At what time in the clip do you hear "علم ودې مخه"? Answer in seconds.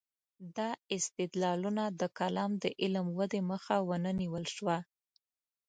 2.81-3.75